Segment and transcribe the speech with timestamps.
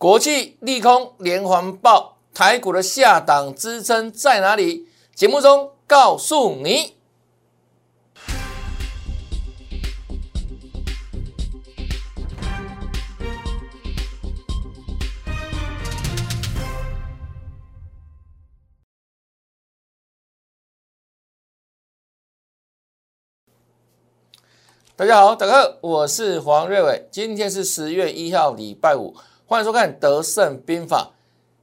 [0.00, 4.88] 国际利空连环爆，台股的下档支撑在哪里？
[5.14, 6.94] 节目中告诉你。
[24.96, 27.06] 大家好，大家好，我是黄瑞伟。
[27.10, 29.14] 今天是十月一号，礼拜五，
[29.50, 31.10] 欢迎收看《德胜兵法》。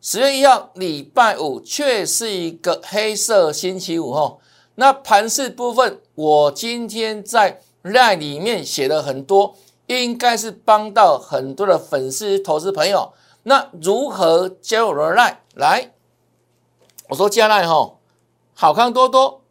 [0.06, 4.40] 十月一号，礼拜五，却是一个黑色星期五哈。
[4.76, 13.14] 那盘市部分，我今天在赖里面写了很多，应该是帮到很多的粉丝、投资朋友。
[13.44, 15.44] 那如何加入赖？
[15.56, 15.94] 来，
[17.08, 17.94] 我说加赖哈，
[18.54, 19.44] 好康多多，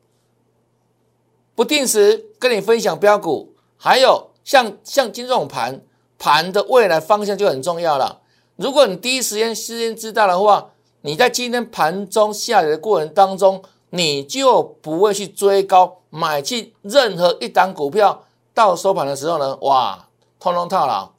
[1.55, 3.55] 不定时跟你分享标股。
[3.79, 5.81] 还有像像今天这种盘
[6.19, 8.21] 盘的未来方向就很重要了。
[8.57, 10.71] 如果你第一时间事先知道的话，
[11.03, 18.25] 你在今天盘中下跌的过程当中，你就不会去追高买进任何一档股票。
[18.55, 20.09] 到收盘的时候呢，哇，
[20.41, 21.11] 通通套牢，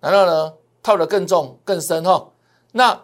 [0.00, 2.28] 然后呢套的更重更深哈。
[2.72, 3.00] 那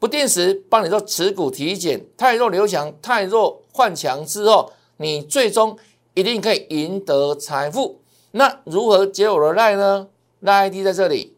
[0.00, 5.78] 不定时帮你做持股体检，太弱留强，太弱换强之后，你最终
[6.14, 8.00] 一定可以赢得财富。
[8.32, 10.08] 那如何解我的赖呢？
[10.40, 11.35] 赖 ID 在这里，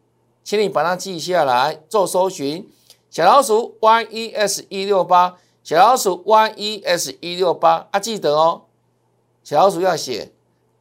[0.48, 2.66] 请你把它记下来做搜寻。
[3.10, 8.62] 小老鼠 yes 一六八，小老鼠 yes 一六八啊，记得哦，
[9.44, 10.32] 小老鼠要写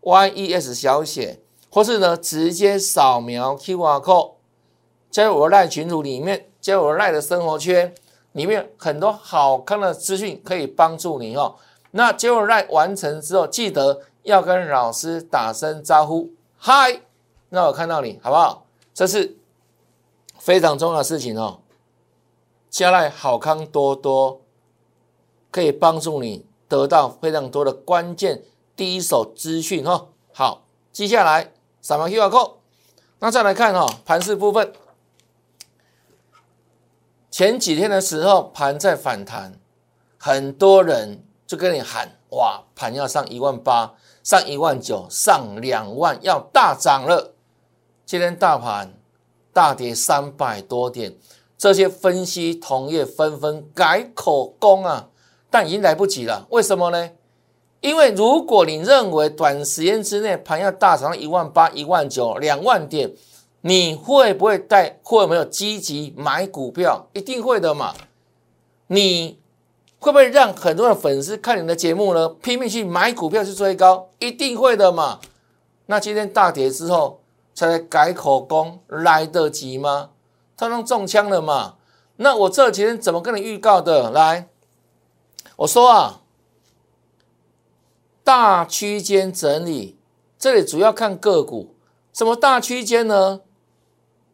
[0.02, 4.36] yes 小写，或是呢直接扫描 QR code，
[5.12, 7.94] 在我的赖群组里面，在我的赖的生活圈
[8.31, 11.58] 里面，很多好看的资讯可以帮助你哦。
[11.92, 14.00] 那结果赖完成之后，记得。
[14.24, 17.02] 要跟老师打声招呼，嗨，
[17.50, 18.66] 让我看到你好不好？
[18.94, 19.38] 这是
[20.48, 21.59] 非常重要的事情哦。
[22.70, 24.40] 加来好康多多，
[25.52, 30.08] 可以帮助你得到非常多的关键第一手资讯哈。
[30.34, 30.63] 好，
[30.94, 32.53] 接下来扫描 QR code，
[33.19, 34.72] 那再来看哈盘势部分。
[37.29, 39.59] 前几天的时候盘在反弹，
[40.18, 43.96] 很多人就跟你喊哇，盘要上一万八。
[44.24, 47.34] 上一万九，上两万，要大涨了。
[48.06, 48.97] 今天大盘
[49.57, 51.18] 大跌三百多点，
[51.57, 55.09] 这些分析同业纷纷改口供啊，
[55.50, 56.45] 但已经来不及了。
[56.51, 57.09] 为什么呢？
[57.81, 63.12] 因为如果你认为短时间之内盘要大涨一万八、一万九、两万点，
[63.62, 65.00] 你会不会带？
[65.01, 67.07] 会没有积极买股票？
[67.13, 67.96] 一定会的嘛。
[68.85, 69.40] 你。
[70.00, 72.29] 会不会让很多的粉丝看你的节目呢？
[72.44, 75.19] 拼命去买股票去追高，一定会的嘛？
[75.88, 77.19] 那今天大跌之后
[77.57, 80.12] 才改口供，来得及吗？
[80.56, 81.78] 他都中枪了嘛？
[82.18, 84.12] 那我这几天怎么跟你预告的？
[84.12, 84.47] 来，
[85.56, 86.22] 我说啊，
[88.23, 89.97] 大区间整理，
[90.38, 91.73] 这里主要看个股，
[92.13, 93.41] 什么大区间呢？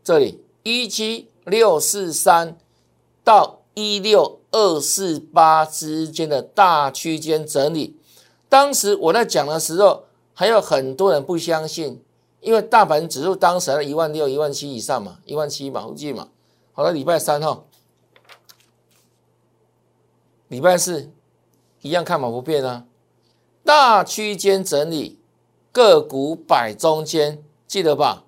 [0.04, 2.58] 这里一七六四三
[3.24, 4.42] 到一六。
[4.56, 7.98] 二四八之间的大区间整理，
[8.48, 10.04] 当时我在讲的时候，
[10.36, 12.00] 还有很多人不相信，
[12.44, 16.28] 因为大盘指数当时在一万六、一万七以上嘛，一万七嘛，附近嘛。
[16.74, 17.64] 好了，礼拜三哈，
[20.50, 21.10] 礼拜四
[21.82, 22.86] 一样看法不变啊，
[23.64, 25.20] 大区间整理，
[25.72, 28.26] 个股摆中间，记得吧？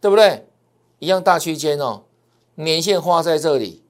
[0.00, 0.48] 对不对？
[0.98, 2.02] 一样大区间哦，
[2.56, 3.84] 年线画在这里。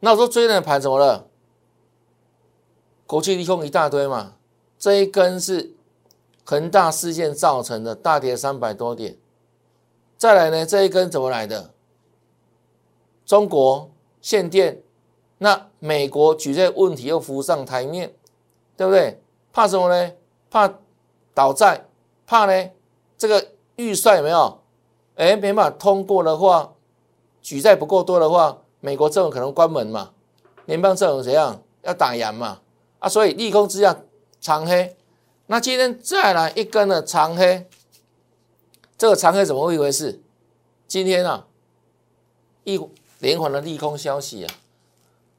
[0.00, 1.28] 那我说追的盘怎么了？
[3.06, 4.34] 国际利空一大堆嘛，
[4.78, 5.74] 这一根是
[6.44, 9.16] 恒大事件造成的大跌三百多点。
[10.16, 11.70] 再来呢，这一根怎么来的？
[13.24, 13.90] 中国
[14.20, 14.82] 限电，
[15.38, 18.14] 那美国举债问题又浮上台面，
[18.76, 19.22] 对不对？
[19.52, 20.12] 怕什么呢？
[20.50, 20.72] 怕
[21.32, 21.86] 倒债，
[22.26, 22.70] 怕呢？
[23.16, 24.60] 这个预算有没有？
[25.14, 26.74] 哎，没办法通过的话，
[27.40, 28.58] 举债不够多的话。
[28.82, 30.10] 美国政府可能关门嘛，
[30.64, 32.62] 联邦政府怎样要打烊嘛？
[32.98, 33.94] 啊，所以利空之下
[34.40, 34.96] 长黑。
[35.50, 37.66] 那今天再来一根的长黑，
[38.96, 40.22] 这个长黑怎么一回事？
[40.86, 41.48] 今天啊，
[42.62, 42.80] 一
[43.18, 44.54] 连环的利空消息啊，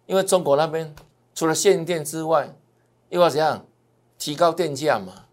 [0.08, 0.94] 因为中国那边
[1.34, 2.54] 除了限电之外，
[3.08, 3.66] 又要怎样
[4.20, 5.28] 提高电价嘛？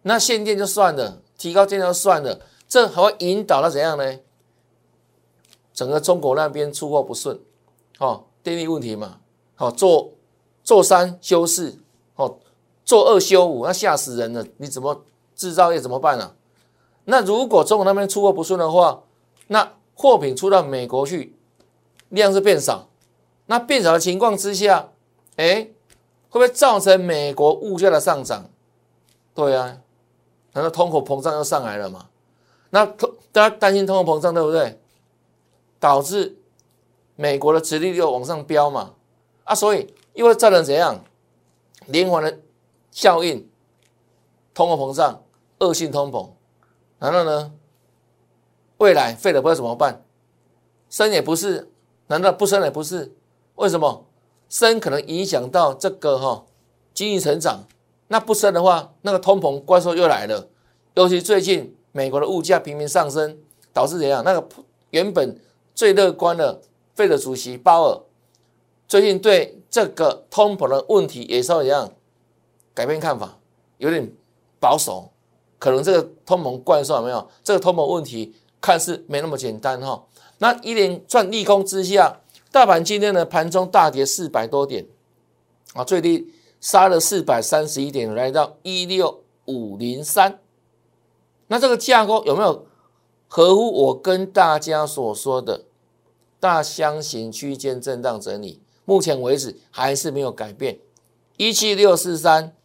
[0.00, 4.20] 那限电就算了，提高电价就算了，这还会引导到怎样呢？
[5.74, 7.38] 整个中国那边出货不顺，
[7.98, 9.20] 哦，电力问题嘛，
[9.54, 10.14] 好做
[10.62, 11.78] 做三休四，
[12.84, 14.46] 做二休五，那吓死人了！
[14.58, 15.04] 你怎么
[15.34, 16.34] 制造业怎么办啊？
[17.04, 19.02] 那如果中国那边出货不顺的话，
[19.48, 21.36] 那货品出到美国去，
[22.10, 22.88] 量是变少，
[23.46, 24.88] 那变少的情况之下，
[25.36, 25.68] 哎，
[26.28, 28.48] 会不会造成美国物价的上涨？
[29.34, 29.78] 对啊，
[30.52, 32.08] 难道通货膨胀又上来了吗？
[32.70, 34.80] 那通大家担心通货膨胀对不对？
[35.78, 36.36] 导致
[37.16, 38.92] 美国的殖利率往上飙嘛？
[39.44, 41.04] 啊，所以又会造成怎样
[41.86, 42.38] 连环的
[42.94, 43.46] 效应？
[44.54, 45.24] 通货膨胀、
[45.58, 46.30] 恶性通膨，
[47.00, 47.52] 难道呢？
[48.76, 50.04] 未来废了不知道怎么办？
[50.88, 51.72] 升也不是，
[52.06, 53.12] 难道不升也不是？
[53.56, 54.06] 为什么
[54.48, 56.46] 升可能影响到这个哈
[56.94, 57.64] 经济成长？
[58.06, 60.48] 那不升的话，那个通膨怪兽又来了。
[60.94, 63.36] 尤其最近美国的物价频频上升，
[63.72, 64.22] 导致怎样？
[64.22, 64.48] 那个
[64.90, 65.40] 原本
[65.74, 66.62] 最乐观的
[66.94, 68.00] 费的主席鲍尔，
[68.86, 71.92] 最近对这个通膨的问题也是一样
[72.74, 73.38] 改变看法，
[73.78, 74.12] 有点
[74.60, 75.10] 保守。
[75.58, 77.26] 可能这个通膨怪兽有没有？
[77.42, 80.04] 这个通膨问题看似没那么简单哈。
[80.38, 84.86] 那一连串利空之下，大盘今天的盘中大跌四百多点
[85.72, 86.34] 啊，最低。
[86.60, 90.38] 杀了四百三十一点，来到一六五零三。
[91.48, 92.64] 那这个架构有没有
[93.28, 95.66] 合乎我跟大家所说的
[96.40, 98.62] 大箱型区间震荡整理？
[98.86, 100.78] 目前为止还是没有改变，
[101.36, 102.56] 一七六四三，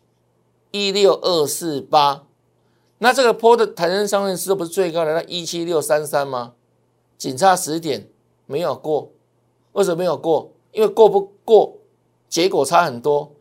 [0.72, 2.24] 一六二四八。
[3.00, 6.54] 那这个坡的台升上面是不是最高来到一七六三三吗？
[7.18, 8.10] 仅差十点
[8.46, 9.12] 没有过，
[9.74, 10.52] 为什么没有过？
[10.72, 11.78] 因为过不过
[12.28, 13.32] 结果差很多。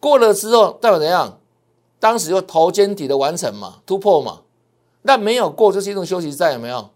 [0.00, 1.40] 过了之后代表怎样？
[1.98, 4.42] 当时就头肩底的完成嘛，突破嘛。
[5.02, 6.90] 那没有过就是一种休息站有没有？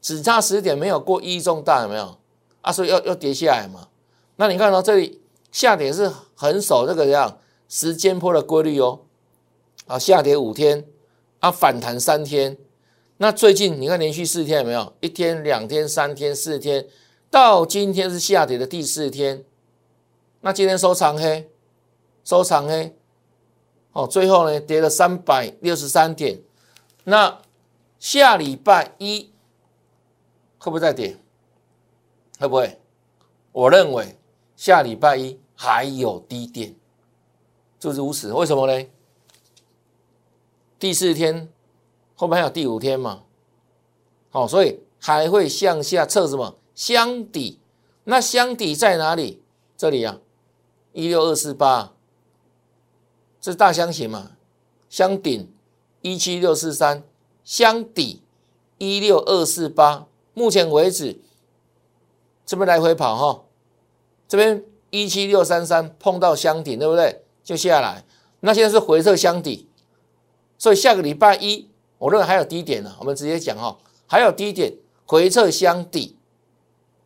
[0.00, 2.16] 只差十点没有过一重大有没有？
[2.62, 3.88] 啊，所以要要跌下来嘛。
[4.36, 5.20] 那你看到这里
[5.52, 7.38] 下跌是很守这个样
[7.74, 9.00] 时间波的规律哦。
[9.88, 10.86] 啊，下跌五天，
[11.40, 12.56] 啊反弹三天。
[13.16, 14.92] 那最近你看连续四天有没有？
[15.00, 16.86] 一天、两天、三天、四天，
[17.28, 19.44] 到今天是下跌的第四天。
[20.42, 21.50] 那今天收长黑。
[22.22, 22.96] 收藏黑，
[23.92, 26.40] 哦，最后呢跌了三百六十三点，
[27.02, 27.38] 那
[27.98, 29.30] 下礼拜一
[30.56, 31.18] 会不会再跌？
[32.38, 32.80] 会不会？
[33.52, 34.16] 我认为
[34.56, 36.74] 下礼拜一还有低点，
[37.84, 38.32] 就是如此。
[38.32, 38.86] 为什么呢？
[40.78, 41.50] 第四天
[42.14, 43.24] 后面还有第五天嘛，
[44.30, 47.58] 好，所以还会向下测什么箱底？
[48.04, 49.42] 那箱底在哪里？
[49.76, 50.18] 这里啊，
[50.94, 51.92] 一六二四八。
[53.38, 54.30] 这是大箱型嘛？
[54.88, 55.52] 箱顶
[56.00, 57.02] 一七六四三，
[57.44, 58.22] 箱底
[58.78, 60.06] 一六二四八。
[60.32, 61.20] 目前为止，
[62.46, 63.44] 这边来回跑哈，
[64.26, 67.20] 这边一七六三三碰到箱顶，对不对？
[67.44, 68.04] 就下来。
[68.40, 69.68] 那现在是回撤箱底，
[70.58, 71.68] 所以下个礼拜一，
[71.98, 72.96] 我认为还有低点呢。
[72.98, 74.74] 我们直接讲哈，还有低点
[75.06, 76.16] 回撤箱底。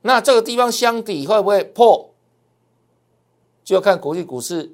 [0.01, 2.15] 那这个地方箱底会不会破？
[3.63, 4.73] 就要看国际股市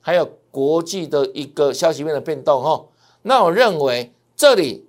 [0.00, 0.38] 还有。
[0.56, 2.86] 国际的一个消息面的变动哈，
[3.20, 4.88] 那我认为这里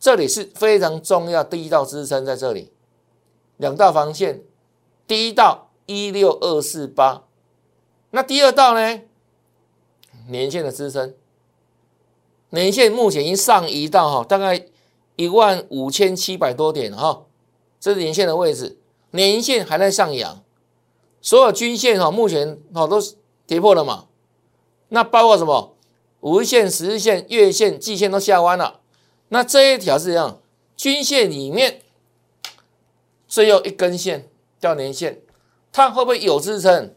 [0.00, 2.72] 这里是非常重要，第一道支撑在这里，
[3.58, 4.42] 两道防线，
[5.06, 7.22] 第一道一六二四八，
[8.10, 9.00] 那第二道呢，
[10.28, 11.14] 年线的支撑，
[12.50, 14.66] 年线目前已经上移到哈大概
[15.16, 17.24] 一万五千七百多点哈，
[17.80, 18.78] 这是年线的位置，
[19.10, 20.42] 年线还在上扬，
[21.20, 22.98] 所有均线哈目前哈都
[23.46, 24.06] 跌破了嘛。
[24.90, 25.74] 那包括什么？
[26.20, 28.80] 五日线、十日线、月线、季线都下弯了。
[29.28, 30.40] 那这一条是这样，
[30.74, 31.82] 均线里面
[33.28, 35.20] 最后一根线叫年线，
[35.70, 36.94] 它会不会有支撑？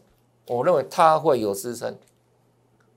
[0.48, 1.96] 我认为它会有支撑。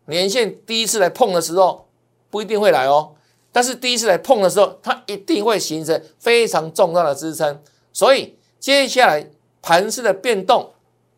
[0.08, 1.88] 年线第一次来碰的时候
[2.30, 3.16] 不一定会来哦，
[3.52, 7.62] 但是第一次来碰的时候，它一定会形成非常重要的支撑。
[7.92, 9.30] 所以接下来
[9.62, 10.74] 盘势的变动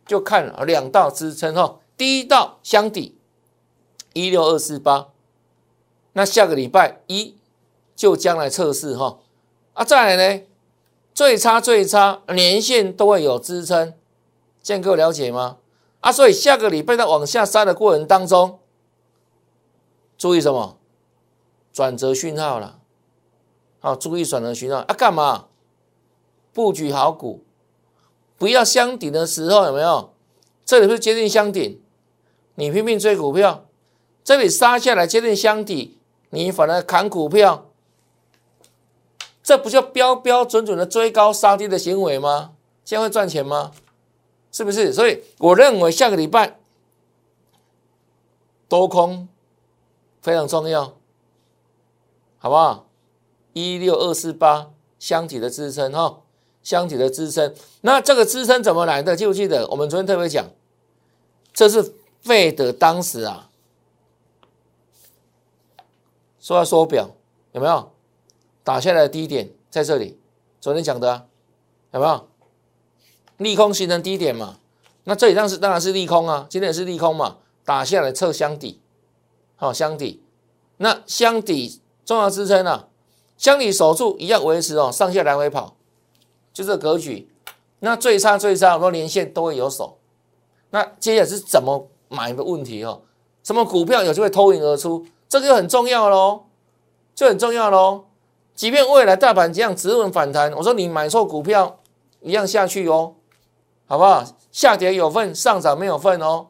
[0.06, 3.14] 就看两道支撑哈，第一道箱底。
[4.14, 5.10] 一六二四八，
[6.14, 7.36] 那下个礼拜一
[7.96, 9.20] 就将来测试哈
[9.74, 10.44] 啊，再来呢，
[11.14, 13.94] 最差最差年线都会有支撑，
[14.64, 15.58] 这样各位了解吗？
[16.00, 18.58] 啊，所以下个礼拜在往下杀的过程当中，
[20.18, 20.78] 注意什么？
[21.72, 22.80] 转折讯号了，
[23.80, 25.46] 好，注意转折讯号啊，干嘛？
[26.52, 27.44] 布局好股，
[28.36, 30.12] 不要箱顶的时候有没有？
[30.66, 31.80] 这里是接近箱顶，
[32.56, 33.66] 你拼命追股票。
[34.24, 36.00] 这里杀下来接近箱底，
[36.32, 37.70] 你反而砍股票，
[39.44, 42.56] 这不就标标准准的追高杀低的行为吗？
[42.84, 43.72] 这样会赚钱吗？
[44.52, 44.92] 是不是？
[44.92, 46.60] 所以我认为下个礼拜
[48.68, 49.30] 多空
[50.28, 50.94] 非常重要，
[52.38, 52.90] 好不好？
[53.54, 56.20] 一六二四八箱体的支撑哈，
[56.62, 57.56] 箱体的支撑。
[57.80, 59.16] 那这个支撑怎么来的？
[59.16, 59.66] 记不记得？
[59.70, 60.46] 我们昨天特别讲，
[61.54, 63.50] 这是费德当时啊，
[66.42, 67.10] 说要缩表，
[67.54, 67.90] 有没有？
[68.66, 70.20] 打下来的低点在这里，
[70.60, 71.26] 昨天讲的，
[71.92, 72.28] 有没有？
[73.38, 74.60] 利空形成低点嘛？
[75.06, 78.82] 那这里当时当然是利空啊，今天也是利空嘛，打下来测箱底，
[79.58, 80.24] 好箱底，
[80.78, 82.88] 那箱底重要支撑啊，
[83.38, 85.76] 箱底守住一样维持哦，上下来回跑，
[86.54, 87.30] 就这格局。
[87.80, 89.98] 那最差最差，很多连线都会有手。
[90.70, 93.02] 那接下来是怎么买的问题哦？
[93.44, 95.06] 什么股票有机会脱颖而出？
[95.30, 96.46] 这个很重要喽，
[97.14, 98.06] 就很重要喽。
[98.56, 101.80] 即便未来大盘这样止稳反弹，我说你买错股票
[102.22, 103.16] 一样下去哦，
[103.86, 104.24] 好不好？
[104.52, 106.48] 下跌有份，上涨没有份哦。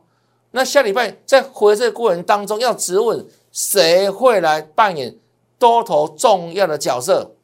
[0.52, 5.18] 那下礼拜在回这过程当中要止稳，谁会来扮演
[5.60, 7.36] 多头重要的角色？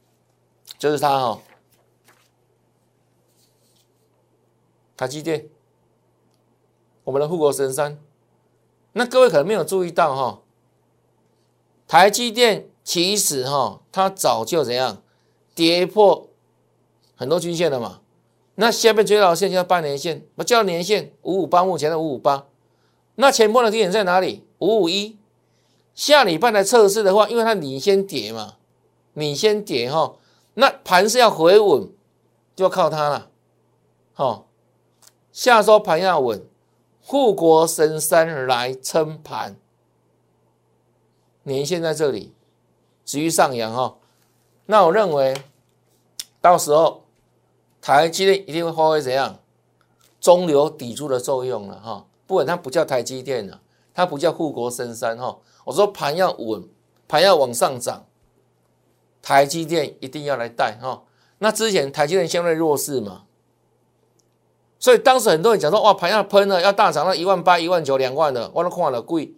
[0.80, 1.42] 就是他哦。
[4.96, 5.50] 台积电，
[7.04, 8.00] 我们的护国神山。
[8.94, 10.42] 那各位可能没有注意到哈，
[11.88, 15.02] 台积电其实哈，它早就怎样
[15.56, 16.30] 跌破
[17.16, 18.02] 很多均线了嘛。
[18.56, 22.46] 那下面追到线叫半年线，不叫年线五五八，目前的五五八。
[23.16, 24.46] 那前波的低点在哪里？
[24.60, 25.18] 五五一。
[25.94, 28.56] 下礼拜来测试的话，因为它领先跌嘛，
[29.14, 30.16] 领先跌哈，
[30.56, 31.90] 那盘是要回稳，
[32.56, 33.30] 就要靠它了，
[34.14, 34.48] 好。
[35.32, 36.44] 下周盘要稳，
[37.02, 39.56] 护国神山来撑盘，
[41.42, 42.34] 年线在这里，
[43.04, 43.98] 持续上扬哈。
[44.68, 45.36] 那我认为，
[46.40, 47.04] 到时候
[47.82, 49.40] 台积电一定会发挥怎样
[50.22, 52.06] 中流砥柱的作用了哈。
[52.26, 53.62] 不管它不叫台积电了，
[53.94, 55.40] 它不叫护国神山哈。
[55.66, 56.68] 我说盘要稳，
[57.08, 58.06] 盘要往上涨，
[59.22, 61.04] 台积电一定要来带哈。
[61.40, 63.24] 那之前台积电相对弱势嘛。
[64.80, 69.34] 所以当时很多人讲说，哇，盘要喷了，要大涨到一万八、一万九、两万的，我都看了贵。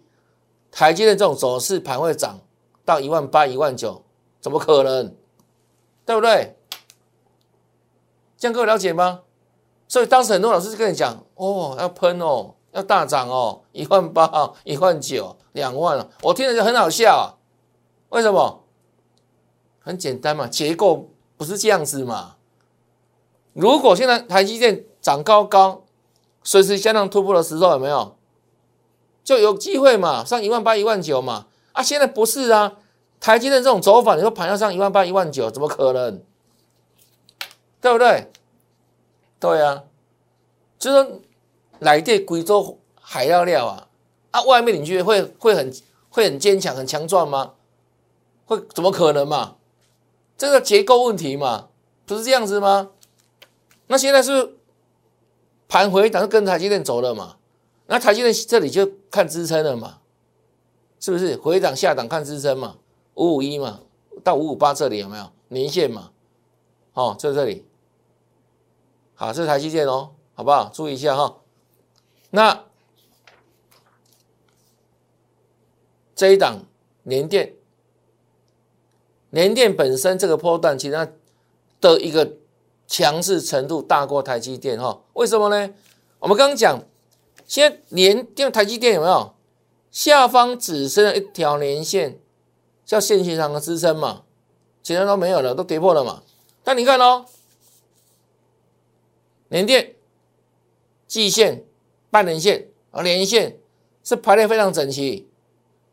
[0.72, 2.40] 台积电这种走势盘会涨
[2.84, 4.02] 到一万八、一万九，
[4.40, 5.14] 怎么可能？
[6.04, 6.56] 对不对？
[8.36, 9.22] 这样各位了解吗？
[9.86, 17.24] 所以当时很多老师就跟你讲，哦，要喷哦，要大涨哦，一万八、一万九、两万我听着就很好笑啊。
[18.10, 18.64] 为什么？
[19.80, 22.36] 很简单嘛，结构不是这样子嘛。
[23.54, 25.84] 如果现在台积电，涨高高，
[26.42, 28.14] 随时向上突破的时候有没有？
[29.24, 31.46] 就有机会嘛，上一万八、一万九嘛。
[31.72, 32.74] 啊，现在不是啊，
[33.18, 36.22] 台积电这种走法，你说盘要上一万八、一万九，怎么可能？
[37.80, 38.30] 对不对？
[39.40, 39.84] 对啊，
[40.78, 41.20] 就是说
[41.80, 43.88] 来电贵州海料料啊，
[44.30, 45.72] 啊，外面你觉得会会很
[46.08, 47.54] 会很坚强、很强壮吗？
[48.44, 49.56] 会怎么可能嘛？
[50.36, 51.68] 这个结构问题嘛，
[52.04, 52.90] 不是这样子吗？
[53.86, 54.54] 那现在是。
[55.68, 57.38] 盘回档跟台积电走了嘛？
[57.86, 59.98] 那台积电这里就看支撑了嘛？
[61.00, 62.76] 是不是回档下档看支撑嘛？
[63.14, 63.80] 五五一嘛，
[64.22, 66.12] 到五五八这里有没有年线嘛？
[66.92, 67.66] 哦，在这里。
[69.16, 70.70] 好，这是台积电哦，好不好？
[70.72, 71.34] 注意一下哈。
[72.30, 72.64] 那
[76.14, 76.64] 这一档
[77.02, 77.54] 年电，
[79.30, 81.08] 年电本身这个波段其实它
[81.80, 82.36] 的一个。
[82.88, 85.02] 强势程度大过台积电哈？
[85.14, 85.74] 为什么呢？
[86.20, 86.84] 我们刚刚讲，
[87.44, 89.34] 现在连电台积电有没有
[89.90, 92.20] 下方只剩一条连线，
[92.84, 94.22] 叫线性上的支撑嘛？
[94.84, 96.22] 其他都没有了，都跌破了嘛？
[96.62, 97.26] 但你看哦，
[99.48, 99.96] 连电
[101.08, 101.64] 季线、
[102.16, 103.58] 半年线啊、连线
[104.02, 105.28] 是排列非常整齐，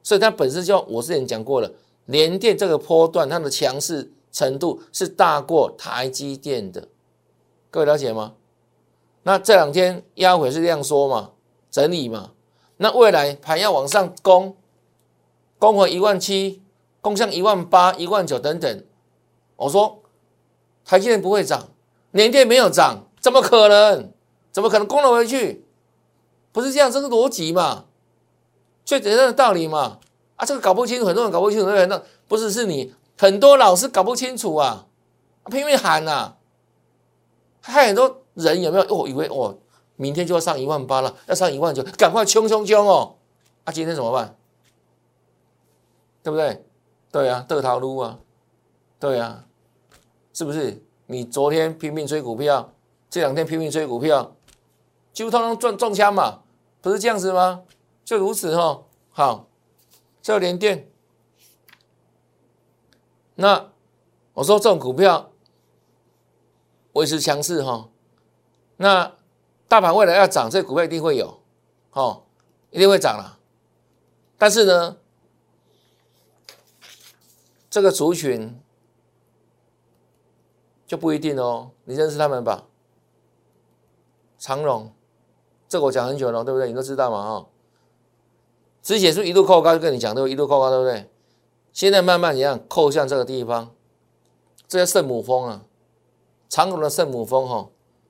[0.02, 1.70] 所以它本身就我之前讲过了，
[2.06, 4.10] 连电这个波段它的强势。
[4.32, 6.88] 程度是大过台积电的，
[7.70, 8.34] 各位了解吗？
[9.22, 11.34] 那这两天压回是这样说嘛，
[11.70, 12.32] 整理嘛。
[12.78, 14.58] 那未来盘要往上攻，
[15.60, 16.64] 攻回一万七，
[17.00, 18.84] 攻向一万八、一万九等等。
[19.56, 20.02] 我说
[20.84, 21.70] 台积电不会涨，
[22.14, 24.12] 年电没有涨，怎么可能？
[24.52, 25.64] 怎么可能攻了回去？
[26.54, 27.84] 不是这样，这是逻辑嘛，
[28.86, 30.00] 最简单的道理嘛。
[30.38, 32.94] 啊，这个搞不清楚，很多人搞不清楚，那不是是你。
[33.18, 34.88] 很多老师搞不清楚啊，
[35.52, 36.36] 拼命喊呐，
[37.62, 38.84] 害很多人有没有？
[38.86, 39.58] 哦，以为哦，
[39.96, 43.16] 明天就要上一万八了，要上一万九，赶快冲冲冲哦！
[43.64, 44.36] 啊，今天怎么办？
[46.24, 46.66] 对不对？
[47.12, 48.18] 对啊，得逃路啊，
[49.00, 49.46] 对啊，
[50.34, 50.84] 是不是？
[51.06, 52.74] 你昨天拼命追股票，
[53.10, 54.36] 这两天拼命追股票，
[55.14, 56.42] 几乎通通中中枪嘛，
[56.82, 57.64] 不是这样子吗？
[58.04, 58.84] 就如此哈。
[59.12, 59.48] 好，
[60.22, 60.92] 这连电。
[63.36, 63.72] 那
[64.34, 65.32] 我说这种股票，
[66.94, 67.90] 维持强势哈。
[68.78, 69.16] 那
[69.68, 71.40] 大盘未来要涨，这股票一定会有，
[71.92, 72.24] 哦，
[72.72, 73.40] 一定会涨了。
[74.38, 74.98] 但是呢，
[77.70, 78.60] 这个族群
[80.88, 81.72] 就不一定哦。
[81.86, 82.66] 你认识他们吧？
[84.38, 84.94] 长荣，
[85.74, 86.68] 这个我讲很久了，对不对？
[86.68, 87.48] 你都知道嘛，哈。
[88.84, 91.10] 之前是一路扣高，就跟你讲，都一路扣高，对不对？
[91.72, 93.72] 现在慢慢一样扣向这个地方，
[94.68, 95.66] 这叫圣母峰啊，
[96.48, 97.70] 长荣的圣母峰哈，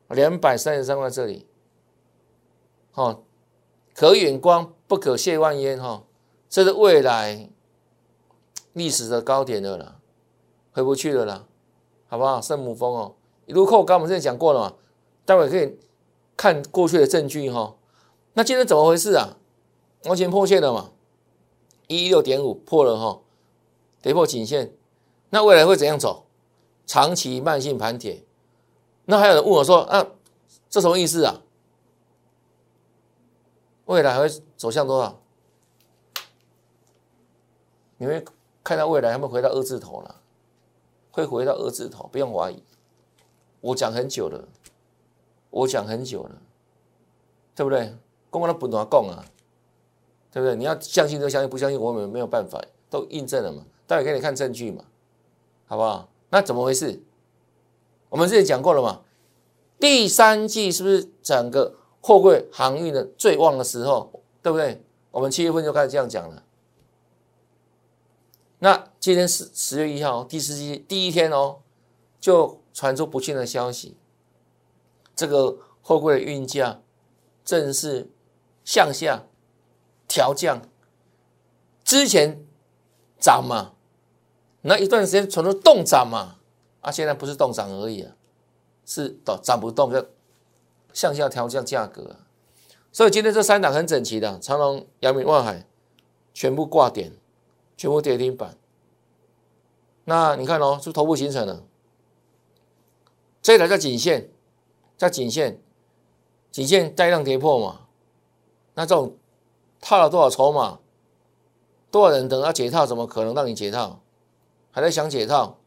[0.09, 1.47] 两百三十三块这里，
[2.91, 3.17] 哈，
[3.95, 6.03] 可远观不可亵玩焉哈，
[6.49, 7.49] 这是未来
[8.73, 9.99] 历史的高点的了，
[10.73, 11.45] 回不去了啦，
[12.09, 12.41] 好不好？
[12.41, 13.15] 圣母峰哦，
[13.45, 14.73] 一路扣高，我们之前讲过了嘛，
[15.23, 15.79] 待会可以
[16.35, 17.75] 看过去的证据哈。
[18.33, 19.37] 那今天怎么回事啊？
[20.05, 20.91] 完全破线了嘛？
[21.87, 23.21] 一六点五破了哈，
[24.01, 24.73] 跌破颈线，
[25.29, 26.25] 那未来会怎样走？
[26.85, 28.23] 长期慢性盘跌。
[29.05, 30.07] 那还有人问我说：“啊，
[30.69, 31.41] 这什么意思啊？
[33.85, 35.21] 未来还会走向多少？”
[37.97, 38.25] 你会
[38.63, 40.21] 看到未来他们回到二字头了，
[41.11, 42.61] 会回到二字头，不用怀疑。
[43.61, 44.47] 我讲很久了，
[45.53, 46.41] 我讲很久了，
[47.55, 47.95] 对不对？
[48.29, 49.25] 公公他不断讲啊。
[50.31, 50.55] 对不对？
[50.55, 53.63] 你要相信就相信，不相信我们没有办法，都印证了嘛。
[53.85, 54.83] 待会给你看证据嘛，
[55.67, 56.09] 好不好？
[56.31, 56.99] 那怎么回事？
[58.09, 59.01] 我们之前讲过了嘛。
[59.79, 64.23] 第三季是不是整个货柜航运的最旺的时候？
[64.41, 64.83] 对不对？
[65.11, 66.41] 我们七月份就开始这样讲了。
[68.57, 71.57] 那今天十十月一号第四季第一天哦，
[72.19, 73.95] 就传出不幸的消息，
[75.23, 76.81] 这个货柜的运价
[77.45, 78.09] 正式
[78.65, 79.23] 向下。
[80.05, 80.61] 调降，
[81.83, 82.45] 之前
[83.19, 83.73] 涨嘛，
[84.61, 86.35] 那一段时间存了动涨嘛，
[86.81, 88.15] 啊，现在不是动涨而已啊，
[88.85, 90.05] 是涨涨不动，就
[90.93, 92.17] 向下调降价格。
[92.91, 95.65] 所以今天这三档很整齐的，长隆、阳明、万海
[96.31, 97.13] 全部挂点，
[97.75, 98.55] 全部跌停板。
[100.03, 101.63] 那你看哦，是头部形成了，
[103.41, 104.29] 这一条叫颈线，
[104.97, 105.61] 叫颈线，
[106.51, 107.81] 颈线带量跌破嘛，
[108.73, 109.15] 那这种。
[109.85, 110.79] 套了多少筹码？
[111.91, 112.85] 多少人等他解套？
[112.85, 113.99] 怎么可能让你解套？
[114.71, 115.57] 还在想解套？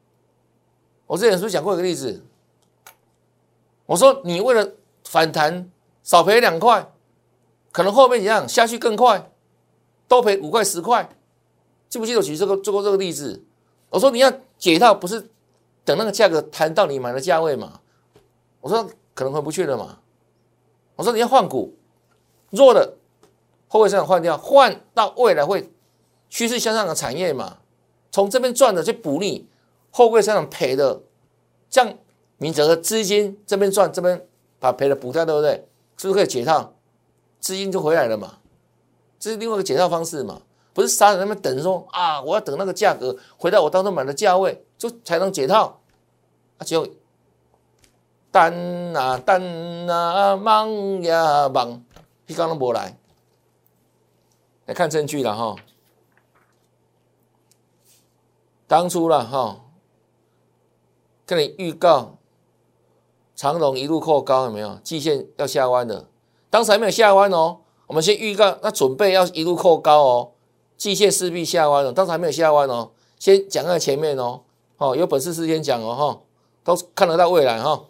[1.06, 2.24] 我之前是不是讲过一个例子？
[3.84, 4.72] 我说你为了
[5.04, 5.70] 反弹
[6.02, 6.90] 少赔两块，
[7.72, 9.30] 可能后面一样下去更快，
[10.08, 11.06] 多赔五块十块。
[11.90, 13.44] 记不记得我举这个做过这个例子？
[13.90, 15.28] 我说你要解套，不是
[15.84, 17.80] 等那个价格谈到你买的价位嘛？
[18.62, 19.98] 我说可能回不去了嘛？
[20.94, 21.74] 我说你要换股，
[22.50, 22.96] 弱的。
[23.68, 25.72] 后位市场换掉，换到未来会
[26.30, 27.58] 趋势向上的产业嘛？
[28.12, 29.48] 从这边赚的去补你
[29.90, 31.00] 后位市场赔的，
[31.68, 31.98] 这样
[32.38, 34.24] 你整个资金这边赚，这边
[34.60, 35.66] 把赔的补掉，对不对？
[35.96, 36.74] 是不是可以解套？
[37.40, 38.38] 资金就回来了嘛？
[39.18, 40.42] 这是另外一个解套方式嘛？
[40.72, 45.80] 不是傻在那边等说啊，我要等那个价格回到我当初买的价位，就才能解套。
[46.58, 46.86] 啊，就
[48.36, 51.82] 等啊等啊，忙呀忙，
[52.26, 52.94] 一刚都无来。
[54.66, 55.56] 来看证据了哈，
[58.66, 59.62] 当初了哈，
[61.24, 62.18] 跟你预告
[63.34, 64.78] 长龙一路扩高有没有？
[64.84, 66.06] 季线要下弯的，
[66.50, 67.60] 当时还没有下弯哦。
[67.86, 70.32] 我们先预告，那准备要一路扩高哦，
[70.76, 71.90] 季线势必下弯了。
[71.90, 74.42] 当时还没有下弯哦，先讲在前面哦。
[74.76, 76.20] 哦，有本事事先讲哦哈，
[76.62, 77.82] 都看得到未来哈。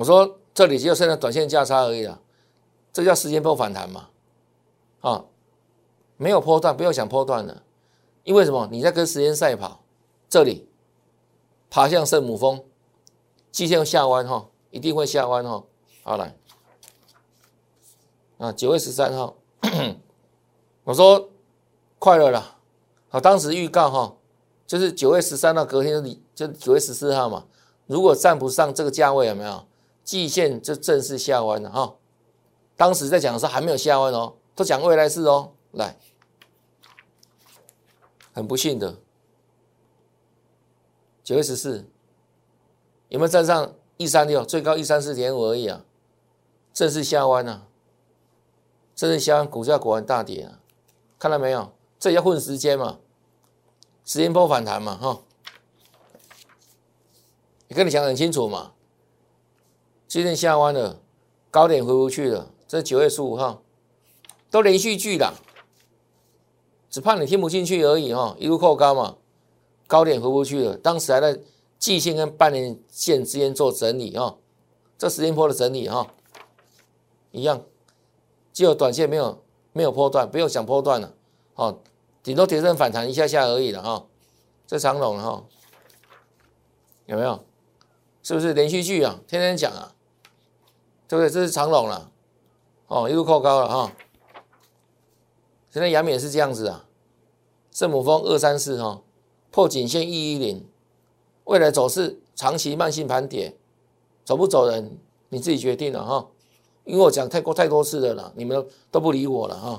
[0.00, 2.18] 我说这里只有现在短线价差而已了。
[2.90, 4.08] 这叫时间波反弹嘛？
[5.00, 5.26] 啊，
[6.16, 7.62] 没有波段，不要想波段了，
[8.24, 8.66] 因为什么？
[8.72, 9.82] 你在跟时间赛跑，
[10.26, 10.66] 这里
[11.68, 12.64] 爬向圣母峰，
[13.52, 15.62] 即将下弯哈，一定会下弯哈。
[16.02, 16.34] 好来，
[18.38, 19.36] 啊，九月十三号，
[20.84, 21.28] 我说
[21.98, 22.56] 快乐了，
[23.10, 24.16] 好，当时预告哈，
[24.66, 27.44] 就是九月十三号隔天就就九月十四号嘛，
[27.84, 29.66] 如果站不上这个价位有没有？
[30.10, 31.94] 季线就正式下弯了哈。
[32.76, 35.52] 当时在讲的时候还没有下弯哦，都讲未来式哦。
[35.70, 35.96] 来，
[38.32, 38.96] 很不幸的，
[41.22, 41.88] 九月十四
[43.08, 44.44] 有没有站上一三六？
[44.44, 45.84] 最高一三四点五而已啊，
[46.74, 47.68] 正式下弯啊，
[48.96, 50.58] 正式下弯，股价果然大跌啊！
[51.20, 51.72] 看到没有？
[52.00, 52.98] 这要混时间嘛，
[54.04, 55.22] 时间波反弹嘛，哈。
[57.68, 58.72] 你跟你讲很清楚嘛，
[60.10, 60.98] 今天下弯了，
[61.52, 62.50] 高点回不去了。
[62.66, 63.62] 这九月十五号
[64.50, 65.34] 都连续剧了，
[66.90, 69.18] 只怕你听不进去而已哈，一路扣高嘛，
[69.86, 70.76] 高点回不去了。
[70.76, 71.38] 当时还在
[71.78, 74.34] 季线跟半年线之间做整理啊，
[74.98, 76.12] 这时间波的整理哈，
[77.30, 77.62] 一样，
[78.52, 79.40] 只有短线没有
[79.72, 81.14] 没有破断，不用想破断了，
[81.54, 81.78] 哦，
[82.24, 84.06] 顶多跌升反弹一下下而已了哈，
[84.66, 85.44] 这长龙哈，
[87.06, 87.44] 有没有？
[88.24, 89.20] 是不是连续剧啊？
[89.28, 89.94] 天天讲啊，
[91.10, 91.28] 对不对？
[91.28, 92.12] 这是长龙了，
[92.86, 93.92] 哦，一路扣高了哈，
[95.68, 96.86] 现在阳明也是这样子啊，
[97.72, 99.02] 圣母峰二三四哈，
[99.50, 100.64] 破颈线一一零。
[101.46, 103.58] 未来走势长期慢性盘跌，
[104.24, 106.28] 走不走人你自己决定了哈。
[106.84, 109.78] 因为我讲太过太多次了啦，你们都不理我了哈。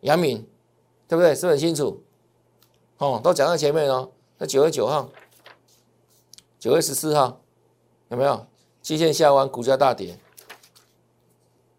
[0.00, 0.48] 杨敏，
[1.06, 1.34] 对不对？
[1.34, 2.02] 是很清楚，
[2.96, 4.10] 哦，都讲在前面哦。
[4.38, 5.10] 那九月九号，
[6.58, 7.42] 九月十四号
[8.08, 8.46] 有没有？
[8.86, 10.16] 基线下弯，股价大跌。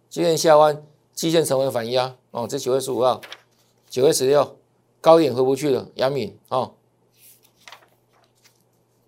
[0.10, 2.46] 基线下弯，基线成为反压哦。
[2.46, 3.22] 这九月十五号，
[3.90, 4.58] 九月十六
[5.00, 6.74] 高点回不去了，杨敏哦。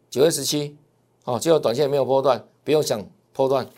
[0.09, 0.77] 九月十七，
[1.25, 3.69] 哦，最后短线没有波段，不用想波段。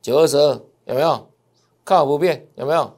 [0.00, 1.28] 九二十二有没有？
[1.84, 2.96] 看好不变有没有？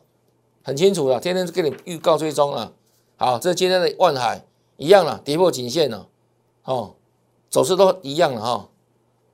[0.62, 2.73] 很清楚了，天天给你预告追踪了。
[3.16, 6.09] 好，这今天的万海一样了，跌破颈线了，
[6.62, 6.95] 哦，
[7.51, 8.68] 走势都一样了哈。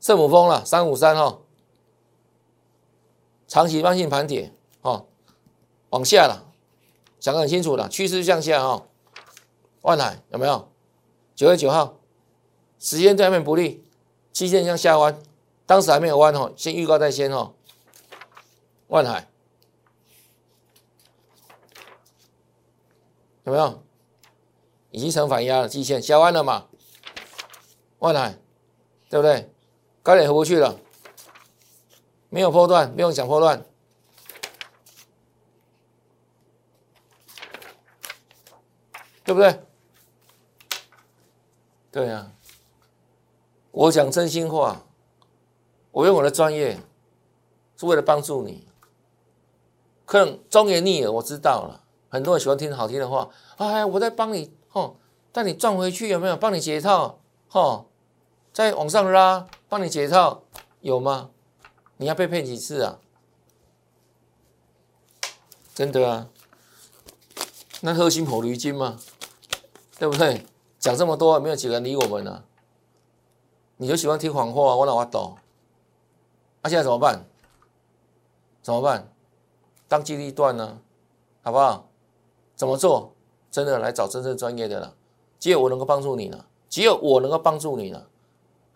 [0.00, 1.40] 圣母峰了，三五三哈，
[3.46, 5.06] 长期慢性盘跌，哦，
[5.90, 6.46] 往下了，
[7.18, 8.87] 讲得很清楚了，趋势向下哈。
[9.82, 10.70] 万海有没有？
[11.34, 11.96] 九月九号。
[12.80, 13.84] 时间对面不利，
[14.32, 15.20] 期线向下弯，
[15.66, 17.54] 当时还没有弯哦，先预告在先哦。
[18.87, 19.28] 万海
[23.42, 23.82] 有没有？
[24.92, 26.66] 已经成反压了，季线下弯了嘛？
[27.98, 28.38] 万海
[29.11, 29.52] 对不对？
[30.02, 30.78] 高点回不去了，
[32.30, 33.64] 没有破断，不用想破断，
[39.24, 39.61] 对不对？
[41.90, 42.32] 对呀。
[43.70, 44.82] 我讲真心话，
[45.92, 46.80] 我用我的专业
[47.76, 48.66] 是为了帮助你。
[50.04, 51.84] 可能忠言逆耳，我知道了。
[52.08, 54.96] 很多人喜欢听好听的话，哎，我在帮你，吼，
[55.30, 56.37] 带你赚回去，有没有？
[56.37, 57.88] 帮你解套，吼，
[58.59, 60.42] 再往上拉，帮你解套，
[60.81, 61.31] 有吗？
[61.97, 62.99] 你要被骗几次啊？
[65.73, 66.29] 真的啊？
[67.83, 68.99] 那喝心火驴精吗？
[69.97, 70.44] 对不对？
[70.81, 72.42] 讲这么多，没有几个人理我们呢。
[73.77, 75.37] 你就喜欢听谎话啊，我哪我懂？
[76.62, 77.27] 那现在怎么办？
[78.61, 79.12] 怎么办？
[79.87, 80.81] 当机立断呢？
[81.42, 81.88] 好不好？
[82.57, 83.14] 怎么做？
[83.53, 84.97] 真的来找真正专业的了。
[85.38, 88.09] 只有我能够帮助你了，只有我能够帮助你了，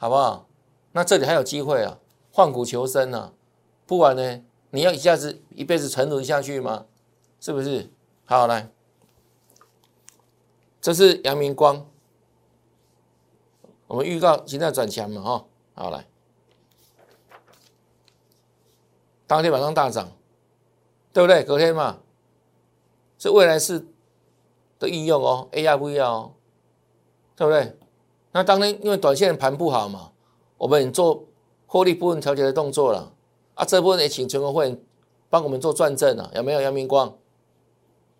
[0.02, 0.48] 好不好？
[0.90, 2.00] 那这里还有机会啊，
[2.32, 3.32] 换股求生呢。
[3.86, 6.86] 不然呢，你要一下子一辈子沉沦下去吗？
[7.38, 7.88] 是不是？
[8.24, 8.68] 好来，
[10.80, 11.86] 这是阳明光。
[13.86, 16.04] 我们预告现在转强嘛，哈，好来，
[19.28, 20.10] 当天晚上大涨，
[21.12, 21.44] 对不对？
[21.44, 22.00] 隔天嘛，
[23.20, 23.86] 是未来式
[24.80, 26.34] 的应用哦，AI 不要哦，
[27.36, 27.78] 对不对？
[28.32, 30.10] 那当天因为短线盘不好嘛，
[30.58, 31.24] 我们做
[31.66, 33.12] 获利部分调节的动作了，
[33.54, 34.80] 啊，这部分也请全国会员
[35.30, 36.60] 帮我们做转正啊，有没有？
[36.60, 37.14] 杨明光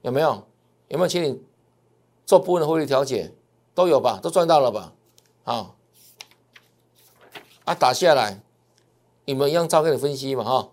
[0.03, 0.45] 有没有？
[0.89, 1.41] 有没有请你
[2.27, 3.33] 做部分的获利调节？
[3.75, 4.21] 都有吧？
[4.23, 4.93] 都赚到了吧？
[5.45, 5.77] 好，
[7.65, 8.43] 啊，打下来，
[9.25, 10.69] 你们一样照给你分析嘛，哈，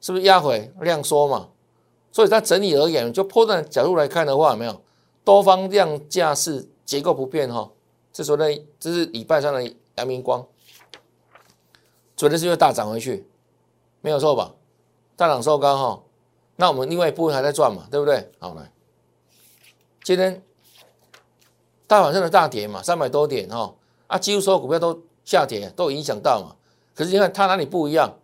[0.00, 1.50] 是不是压回量缩嘛？
[2.10, 4.80] 所以它整体而言，就破断角度来看的话，有没有
[5.24, 7.70] 多方量价是结构不变哈？
[8.12, 8.44] 这时候呢，
[8.78, 10.46] 这是礼拜三的阳明光，
[12.16, 13.26] 昨天是又大涨回去，
[14.00, 14.54] 没有错吧？
[15.16, 16.02] 大涨收高哈，
[16.56, 18.30] 那我们另外一部分还在赚嘛，对不对？
[18.38, 18.70] 好来，
[20.02, 20.42] 今天
[21.86, 23.74] 大盘上的大跌嘛，三百多点哈。
[24.08, 26.54] 啊，几乎所有股票都下跌，都影响到嘛。
[26.94, 28.18] 可是你看它哪里不一样？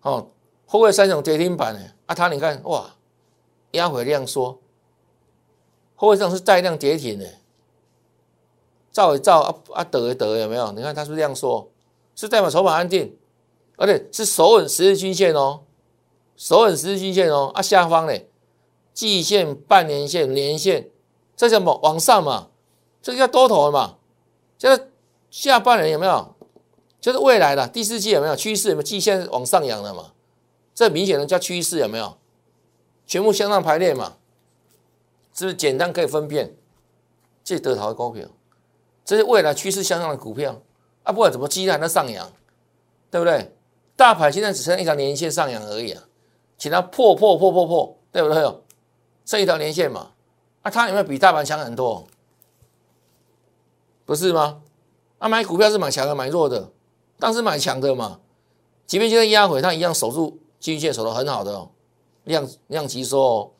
[0.00, 0.30] 哦，
[0.64, 1.80] 后卫三种跌停板呢？
[2.06, 2.94] 啊，它你看哇，
[3.72, 4.58] 压回量缩，
[5.96, 7.26] 后卫上是带量跌停的，
[8.92, 10.72] 照一照啊啊，得一得有没有？
[10.72, 11.68] 你看它是不是这样说，
[12.14, 13.16] 是代表筹码安定，
[13.76, 15.60] 而且是守稳十日均线哦，
[16.36, 17.50] 守稳十日均线哦。
[17.54, 18.12] 啊，下方呢，
[18.92, 20.90] 季线、半年线、年线，
[21.36, 21.78] 这叫么？
[21.82, 22.48] 往上嘛，
[23.00, 23.96] 这个叫多头嘛。
[24.58, 24.92] 就是
[25.30, 26.34] 下半年有没有？
[27.00, 28.68] 就是未来的第四季有没有趋势？
[28.68, 30.12] 有没有季线往上扬的嘛？
[30.74, 32.18] 这明显的叫趋势有没有？
[33.06, 34.16] 全部向上排列嘛？
[35.32, 36.56] 是不是简单可以分辨？
[37.42, 38.26] 这得逃的股票，
[39.04, 40.60] 这是未来趋势向上的股票
[41.02, 41.12] 啊！
[41.12, 42.30] 不管怎么基还在上扬，
[43.10, 43.54] 对不对？
[43.96, 46.02] 大盘现在只剩一条连线上扬而已啊，
[46.56, 48.42] 请它破破破破破，对不对？
[49.24, 50.12] 剩一条连线嘛？
[50.62, 52.06] 啊，它有没有比大盘强很多？
[54.04, 54.62] 不是吗？
[55.18, 56.70] 啊，买股票是买强的，买弱的，
[57.18, 58.20] 当时买强的嘛。
[58.86, 61.70] 即便现在压回，它一样守住均线，守得很好的哦，
[62.24, 63.50] 量量级收哦，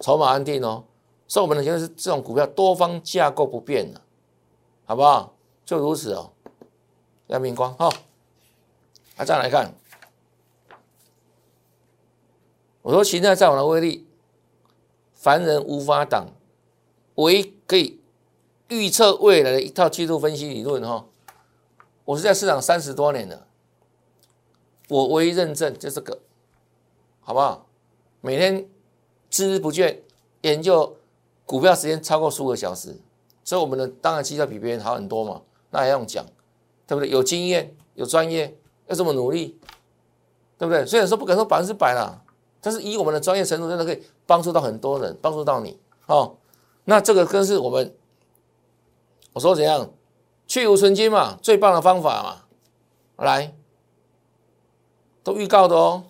[0.00, 0.84] 筹码安定哦。
[1.28, 4.00] 所以我们的现在是这种股票多方架构不变的，
[4.86, 5.34] 好不好？
[5.64, 6.32] 就如此哦。
[7.26, 7.88] 要明光哈，
[9.16, 9.74] 啊，再来看，
[12.82, 14.06] 我说形态在网的威力，
[15.12, 16.28] 凡人无法挡，
[17.16, 18.00] 唯一可以
[18.68, 21.04] 预测未来的一套技术分析理论哈。
[22.04, 23.48] 我是在市场三十多年了，
[24.88, 26.20] 我唯一认证就这个，
[27.18, 27.66] 好不好？
[28.20, 28.68] 每天
[29.32, 29.98] 孜孜不倦
[30.42, 30.96] 研究
[31.44, 33.00] 股票时间超过数个小时，
[33.46, 36.26] 所以我们的当然绩效比别人好很多嘛，那还用讲？
[36.84, 37.08] 对不对？
[37.08, 39.56] 有经验，有专业，要这么努力，
[40.58, 40.84] 对不对？
[40.84, 42.20] 虽然说不敢说百分之百啦，
[42.60, 46.36] 但是以我们的专业程度，真的可以帮助到很多人，帮助到你哦。
[46.84, 47.96] 那这个更是我们
[49.32, 49.90] 我说怎样
[50.48, 52.42] 去无存金嘛，最棒的方法嘛。
[53.24, 53.54] 来，
[55.22, 56.04] 都预告的哦。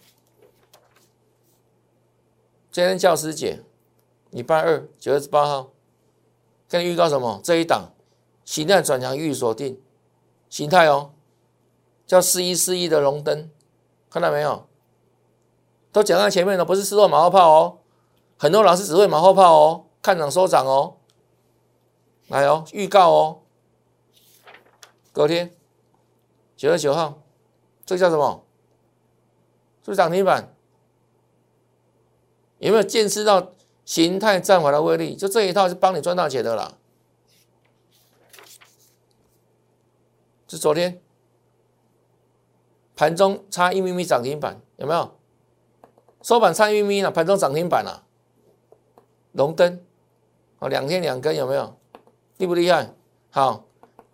[2.70, 3.62] 今天教师节，
[4.30, 5.70] 礼拜二九月十八号，
[6.68, 7.40] 跟你预告什么？
[7.42, 7.92] 这一档
[8.44, 9.80] 形态转强预锁定。
[10.48, 11.12] 形态哦，
[12.06, 13.50] 叫四一四一的龙灯，
[14.08, 14.66] 看到没有？
[15.92, 17.78] 都讲在前面了，不是失落马后炮哦。
[18.38, 20.96] 很多老师只会马后炮哦，看涨收涨哦。
[22.28, 23.42] 来哦，预告哦，
[25.12, 25.54] 隔天
[26.56, 27.22] 九月九号，
[27.84, 28.44] 这个叫什么？
[29.82, 30.52] 是不是涨停板？
[32.58, 33.52] 有没有见识到
[33.86, 35.16] 形态战法的威力？
[35.16, 36.74] 就这一套是帮你赚大钱的啦。
[40.46, 41.00] 就昨天
[42.94, 45.16] 盘中差一咪咪涨停板，有没有？
[46.22, 48.04] 收盘差一咪咪了，盘中涨停板了。
[49.32, 49.80] 龙灯
[50.58, 51.78] 哦，两天两根，有没有？
[52.38, 52.92] 厉不厉害？
[53.30, 53.64] 好，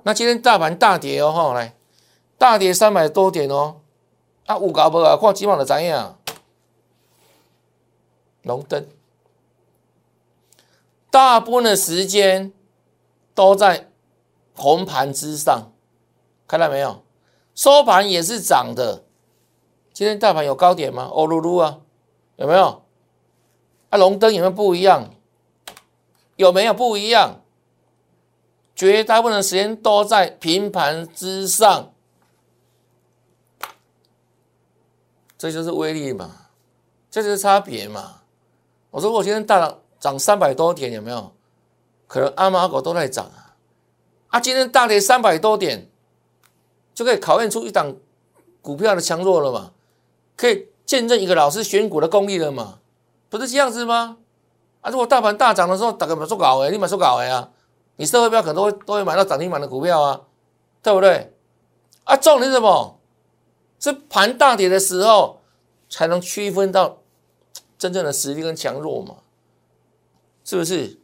[0.02, 1.74] 那今天大盘大跌哦，哈，来
[2.36, 3.80] 大跌三百多点哦。
[4.44, 5.16] 啊，有搞不啊？
[5.16, 6.18] 看几万的怎样？
[8.42, 8.86] 龙灯
[11.12, 12.50] 大部分的时间
[13.34, 13.90] 都在
[14.54, 15.70] 红盘之上。
[16.48, 17.04] 看到没有？
[17.54, 19.04] 收盘也是涨的。
[19.92, 21.10] 今天大盘有高点吗？
[21.12, 21.80] 哦噜噜啊，
[22.36, 22.82] 有没有？
[23.90, 25.10] 啊，龙灯有没有不一样？
[26.36, 27.42] 有没有不一样？
[28.74, 31.92] 绝大部分的时间都在平盘之上，
[35.36, 36.48] 这就是威力嘛，
[37.10, 38.22] 这就是差别嘛。
[38.90, 41.32] 我说我今天大涨三百多点，有没有？
[42.08, 43.54] 可能阿猫阿狗都在涨啊。
[44.30, 45.88] 啊，今天大跌三百多点。
[46.94, 47.96] 就可以考验出一档
[48.60, 49.72] 股票的强弱了嘛？
[50.36, 52.80] 可以见证一个老师选股的功力了嘛？
[53.30, 54.18] 不是这样子吗？
[54.82, 57.48] 啊，如果大盘大涨的时候，大家买做搞哎，你买做搞哎啊！
[57.96, 60.20] 你社会票可能都会都会买到涨停板的股票啊，
[60.82, 61.32] 对不对？
[62.04, 62.98] 啊，重点是什么？
[63.80, 65.40] 是盘大跌的时候
[65.88, 66.98] 才能区分到
[67.78, 69.16] 真正的实力跟强弱嘛？
[70.44, 70.98] 是不是？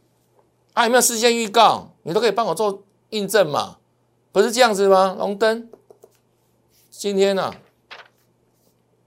[0.73, 1.91] 啊，有没有事先预告？
[2.03, 3.77] 你都可以帮我做印证嘛？
[4.31, 5.15] 不是这样子吗？
[5.17, 5.69] 龙灯。
[6.89, 7.53] 今天呢，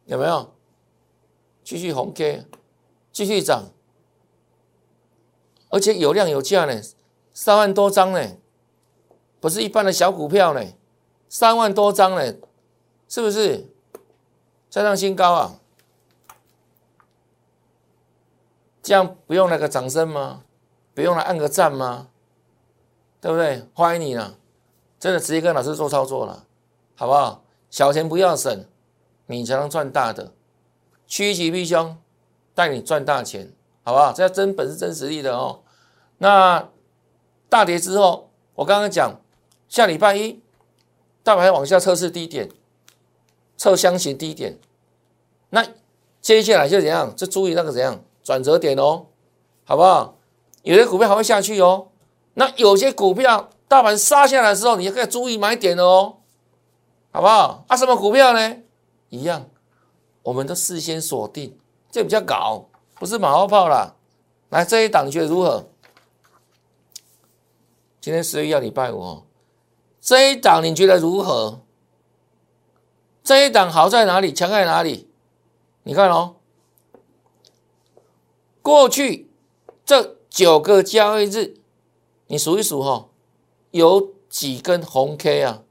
[0.06, 0.52] 有没有
[1.62, 2.46] 继续红 K，
[3.12, 3.70] 继续涨，
[5.68, 6.80] 而且有量有价呢，
[7.34, 8.36] 三万多张呢，
[9.40, 10.64] 不是一般的小股票呢，
[11.28, 12.34] 三万多张呢，
[13.08, 13.68] 是不是？
[14.70, 15.60] 再上新高啊？
[18.82, 20.42] 这样不用那个掌声吗？
[20.94, 22.08] 不用来按个赞吗？
[23.20, 23.64] 对不对？
[23.72, 24.34] 欢迎你呢，
[24.98, 26.44] 真的直接跟老师做操作了，
[26.96, 27.44] 好不好？
[27.70, 28.66] 小钱不要省，
[29.26, 30.32] 你才能赚大的。
[31.06, 31.96] 趋吉避凶，
[32.54, 33.52] 带你赚大钱，
[33.84, 34.12] 好不好？
[34.12, 35.62] 这要真本事、真实力的哦。
[36.18, 36.68] 那
[37.48, 39.20] 大跌之后，我刚刚讲，
[39.68, 40.42] 下礼拜一
[41.22, 42.50] 大盘往下测试低点，
[43.56, 44.58] 测箱型低点。
[45.50, 45.66] 那
[46.20, 47.14] 接下来就怎样？
[47.14, 49.06] 就注意那个怎样转折点哦，
[49.64, 50.16] 好不好？
[50.62, 51.88] 有些股票还会下去哦。
[52.34, 56.18] 那有些股票大盘杀下来的时候，你可以注意买点哦。
[57.10, 57.64] 好不好？
[57.68, 58.56] 啊，什么股票呢？
[59.10, 59.46] 一样，
[60.22, 61.58] 我们都事先锁定，
[61.90, 63.94] 这比较搞，不是马后炮啦。
[64.48, 65.66] 来，这一档觉得如何？
[68.00, 69.22] 今天十一月礼拜五哦，
[70.00, 71.60] 这一档你觉得如何？
[73.22, 74.32] 这一档好在哪里？
[74.32, 75.10] 强在哪里？
[75.82, 76.36] 你看哦，
[78.62, 79.28] 过去
[79.84, 81.56] 这九个交易日，
[82.28, 83.08] 你数一数哈，
[83.72, 85.62] 有几根红 K 啊？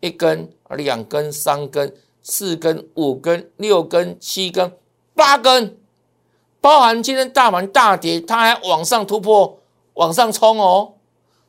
[0.00, 0.50] 一根。
[0.70, 4.72] 两根、三根、四根、五根、六根、七根、
[5.14, 5.78] 八根，
[6.60, 9.60] 包含今天大盘大跌，它还往上突破、
[9.92, 10.94] 往上冲哦，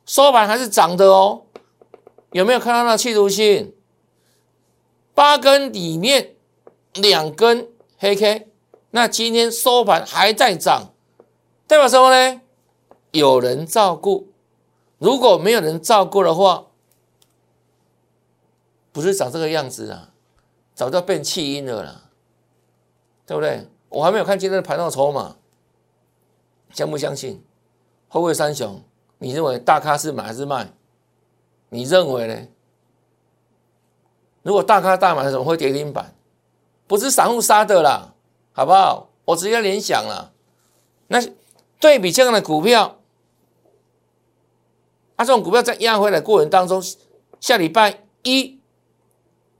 [0.04, 1.42] 收盘还是涨的哦。
[2.32, 3.74] 有没有看到那企图心？
[5.12, 6.36] 八根里面
[6.94, 8.48] 两根黑 K，
[8.96, 10.94] 那今天收盘还在涨，
[11.66, 12.40] 代表什么呢？
[13.10, 14.32] 有人照顾。
[14.96, 16.68] 如果没有人照顾的话，
[18.92, 20.14] 不是长这个样子啊，
[20.74, 22.04] 早就变弃婴了啦，
[23.26, 23.68] 对不对？
[23.90, 25.36] 我还没有看今天的盘到筹码，
[26.72, 27.44] 相不相信？
[28.08, 28.80] 后位三雄，
[29.18, 30.72] 你认为大咖是买还是卖？
[31.68, 32.48] 你认为呢？
[34.42, 36.14] 如果大咖大买，怎么会跌停板？
[36.86, 38.14] 不是散户杀的啦，
[38.56, 39.10] 好不好？
[39.26, 40.32] 我直接联想了。
[41.08, 41.20] 那
[41.78, 43.00] 对比这样的股票，
[45.16, 46.82] 啊，这种股票在压回来过程当中，
[47.38, 48.58] 下礼拜一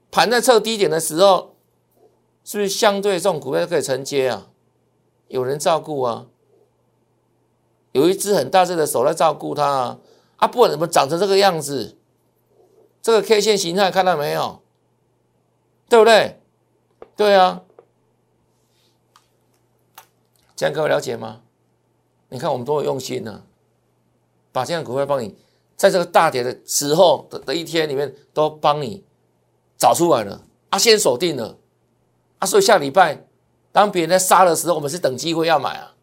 [0.09, 1.53] 盘在测低点的时候，
[2.43, 4.47] 是不是相对这种股票可以承接啊？
[5.27, 6.25] 有人照顾啊，
[7.91, 9.99] 有一只很大只的手在照顾它啊，
[10.37, 11.95] 啊，不管怎么长成这个样子，
[13.03, 14.63] 这个 K 线形态看到没有？
[15.87, 16.41] 对不对？
[17.15, 17.61] 对啊，
[20.57, 21.43] 这样各位了解吗？
[22.29, 23.43] 你看我们多有用心呢，
[24.51, 25.37] 把这样股票帮你，
[25.77, 29.05] 在这个大跌的时候的的一天里面，都帮你
[29.77, 31.57] 找出来了，啊，先锁定了，
[32.39, 33.25] 啊，所以下礼拜
[33.71, 35.93] 当别人在杀的时候，我们是等机会要买啊，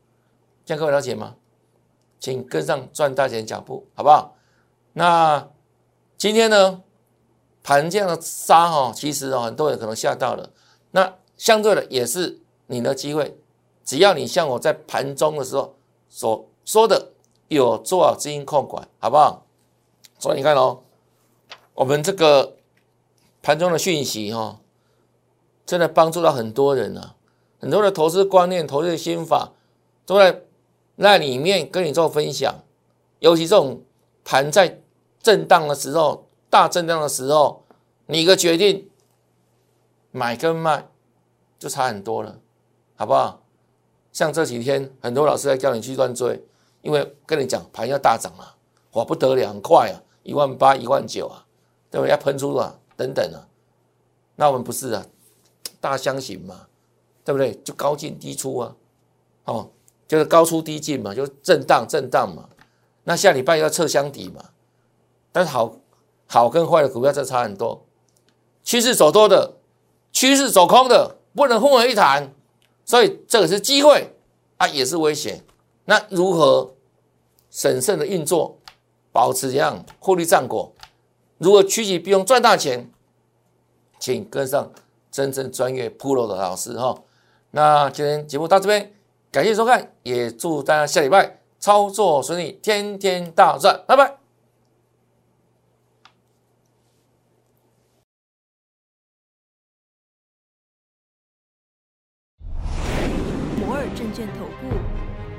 [0.64, 1.34] 这样各位了解吗？
[2.20, 4.36] 请跟上赚大钱脚步，好不好？
[4.92, 5.50] 那
[6.16, 6.80] 今天呢？
[7.66, 10.50] 盘这样的杀哈，其实哦，很多人可能吓到了。
[10.90, 13.38] 那相对的也是你的机会，
[13.84, 15.74] 只要你像我在盘中的时候
[16.08, 17.12] 所说的，
[17.48, 19.44] 有做好资金控管，好不好？
[20.18, 20.80] 所以你看哦，
[21.74, 22.56] 我们这个
[23.42, 24.58] 盘中的讯息哈，
[25.66, 27.14] 真的帮助到很多人啊，
[27.60, 29.52] 很多的投资观念、投资的心法
[30.06, 30.42] 都在
[30.96, 32.54] 那里面跟你做分享。
[33.18, 33.82] 尤其这种
[34.24, 34.80] 盘在
[35.22, 36.26] 震荡的时候。
[36.50, 37.64] 大震荡的时候，
[38.06, 38.88] 你一个决定
[40.12, 40.86] 买跟卖
[41.58, 42.38] 就差很多了，
[42.94, 43.40] 好不好？
[44.14, 46.42] 像这几天很多老师在叫你去乱追，
[46.80, 48.56] 因为跟你讲盘要大涨啊，
[48.92, 51.44] 哇不得了，很快啊，一万八、一万九啊，
[51.90, 52.10] 对不对？
[52.10, 53.44] 要喷出了等等啊，
[54.36, 55.04] 那我们不是啊，
[55.82, 56.66] 大箱型嘛，
[57.22, 57.52] 对不对？
[57.62, 58.74] 就高进低出啊，
[59.44, 59.68] 哦，
[60.08, 62.48] 就是高出低进嘛，就震荡震荡嘛。
[63.02, 64.44] 那下礼拜要测箱底嘛，
[65.30, 65.76] 但是好。
[66.26, 67.84] 好跟坏的股票这差很多，
[68.64, 69.58] 趋势走多的，
[70.10, 72.32] 趋势走空的不能混为一谈，
[72.84, 74.14] 所以这个是机会
[74.56, 75.42] 啊，也是危险。
[75.86, 76.74] 那如何
[77.50, 78.58] 审慎的运作，
[79.12, 80.72] 保持这样获利战果？
[81.38, 82.90] 如何趋吉避凶赚大钱？
[83.98, 84.70] 请跟上
[85.10, 87.02] 真正专业 pro 的老师哈。
[87.52, 88.92] 那今天节目到这边，
[89.30, 94.23] 感谢收看，也祝大家下礼拜操作顺利，天天大赚，拜拜。